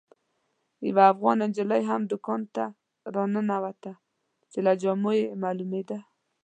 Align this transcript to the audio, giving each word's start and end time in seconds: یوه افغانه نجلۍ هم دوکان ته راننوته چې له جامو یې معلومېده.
یوه 0.87 1.03
افغانه 1.13 1.43
نجلۍ 1.49 1.81
هم 1.89 2.01
دوکان 2.11 2.41
ته 2.55 2.63
راننوته 3.13 3.93
چې 4.51 4.59
له 4.65 4.73
جامو 4.81 5.11
یې 5.19 5.25
معلومېده. 5.43 5.99